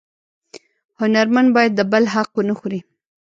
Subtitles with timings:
[0.99, 2.79] هنرمن باید د بل حق ونه خوري